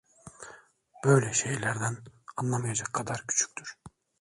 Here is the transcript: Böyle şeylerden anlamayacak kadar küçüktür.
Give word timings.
Böyle 1.03 1.33
şeylerden 1.33 1.97
anlamayacak 2.37 2.93
kadar 2.93 3.23
küçüktür. 3.27 3.77